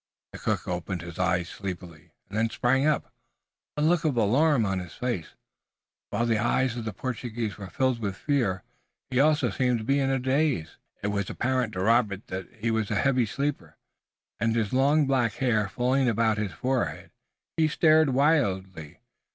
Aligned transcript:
The 0.33 0.39
cook 0.39 0.67
opened 0.67 1.03
his 1.03 1.19
eyes 1.19 1.47
sleepily, 1.47 2.09
and 2.27 2.35
then 2.35 2.49
sprang 2.49 2.87
up, 2.87 3.13
a 3.77 3.83
look 3.83 4.03
of 4.03 4.17
alarm 4.17 4.65
on 4.65 4.79
his 4.79 4.95
face. 4.95 5.35
While 6.09 6.25
the 6.25 6.39
eyes 6.39 6.75
of 6.75 6.85
the 6.85 6.91
Portuguese 6.91 7.59
were 7.59 7.69
filled 7.69 7.99
with 7.99 8.15
fear, 8.15 8.63
he 9.11 9.19
also 9.19 9.51
seemed 9.51 9.77
to 9.77 9.83
be 9.83 9.99
in 9.99 10.09
a 10.09 10.17
daze. 10.17 10.77
It 11.03 11.09
was 11.09 11.29
apparent 11.29 11.73
to 11.73 11.81
Robert 11.81 12.25
that 12.29 12.51
he 12.55 12.71
was 12.71 12.89
a 12.89 12.95
heavy 12.95 13.27
sleeper, 13.27 13.77
and 14.39 14.55
his 14.55 14.73
long 14.73 15.05
black 15.05 15.33
hair 15.33 15.69
falling 15.69 16.09
about 16.09 16.39
his 16.39 16.51
forehead 16.51 17.11
he 17.55 17.67
stared 17.67 18.09
wildly. 18.09 19.01